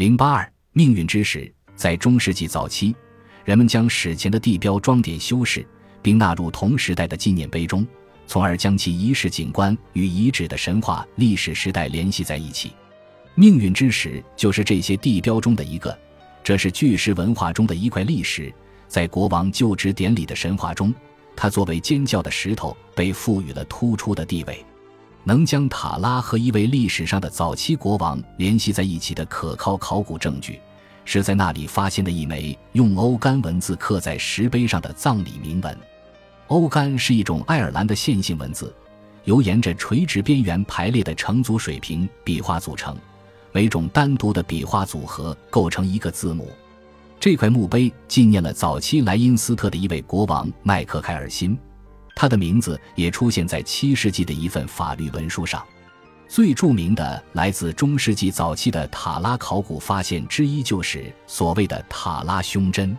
[0.00, 2.96] 零八二命运之石，在中世纪早期，
[3.44, 5.62] 人们将史前的地标装点修饰，
[6.00, 7.86] 并纳入同时代的纪念碑中，
[8.26, 12.72] 从而将其仪式景观与遗址的神话历史时代联系在一起。
[13.34, 15.94] 命运之石就是这些地标中的一个，
[16.42, 18.50] 这是巨石文化中的一块历史。
[18.88, 20.94] 在国王就职典礼的神话中，
[21.36, 24.64] 它作为尖叫的石头被赋予了突出的地位。
[25.24, 30.60] 能将塔拉和一位历史上的早期国王联系在一起的可靠考古证据，
[31.04, 35.76] 是在那里发现的一枚用欧干文字刻在石碑上的葬礼铭文。
[36.48, 38.74] 欧干是一种爱尔兰的线性文字，
[39.24, 42.96] 由沿着垂直边缘排列的成组水平笔画组成。
[43.52, 46.48] 每种单独的笔画组合构成一个字母。
[47.18, 51.58] 这块墓碑纪念了早期莱茵斯特的一位国王麦克凯尔辛，
[52.20, 55.66] 他的名字也出现在七世纪的一份法律文书上。
[56.28, 62.94] 最著名的来自中世纪早期的塔拉考古发现之一，就是所谓的塔拉胸针。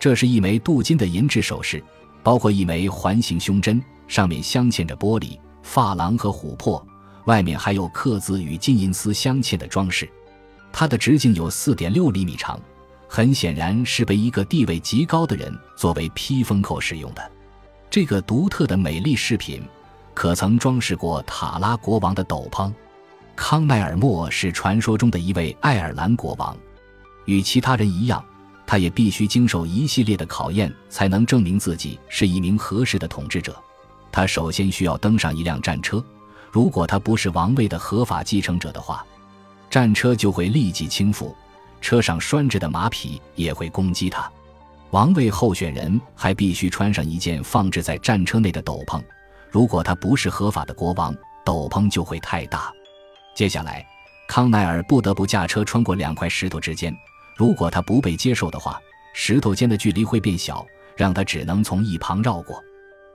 [0.00, 1.80] 这是一枚镀金的银质首饰，
[2.20, 6.84] 包括一枚环形胸针，上面镶嵌着玻璃、珐琅和琥珀。
[7.26, 10.10] 外面还有刻字与金银丝镶嵌的装饰，
[10.72, 12.60] 它的直径有四点六厘米长，
[13.06, 17.30] 很显然是被一个地位极高的人作为披风扣使用的。
[17.90, 19.62] 这个独特的美丽饰品，
[20.14, 22.72] 可曾装饰过塔拉国王的斗篷。
[23.34, 26.56] 康奈尔莫是传说中的一位爱尔兰国王，
[27.24, 28.22] 与其他人一样，
[28.66, 33.56] 他也必须经受一系列的考验，才能证明自己是一名合适的统治者。
[34.12, 36.04] 他首先需要登上一辆战车。
[36.50, 39.06] 如果他不是王位的合法继承者的话，
[39.70, 41.32] 战车就会立即倾覆，
[41.80, 44.30] 车上拴着的马匹也会攻击他。
[44.90, 49.02] 王位候选人还必须穿上一件放置在战车内的斗篷。
[49.50, 52.72] 如果他不是合法的国王，斗篷就会太大。
[53.34, 53.86] 接下来，
[54.26, 56.94] 康奈尔不得不驾车穿过两块石头之间。
[57.36, 58.80] 如果他不被接受的话，
[59.14, 60.66] 石头间的距离会变小，
[60.96, 62.62] 让他只能从一旁绕过。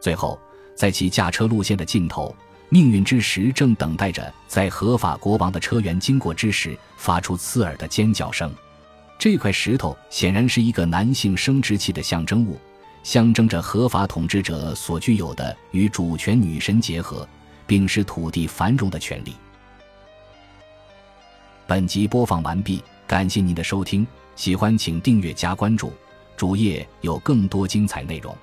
[0.00, 0.38] 最后，
[0.76, 2.34] 在其驾车路线的尽头。
[2.70, 8.52] 命运之石正等待着在合法国王的车辕经过之时发出刺耳的尖叫声。
[9.18, 12.58] 这块石头显然是一个男性生殖器的象征物，
[13.02, 17.26] 象征着合法统治者所具有的与主权女神结合，
[17.66, 19.34] 并使土地繁荣的权利。
[21.66, 25.90] 本集播放完毕，感谢您的收听，喜欢请订阅加关注，
[26.36, 28.36] 主页有更多精彩内容。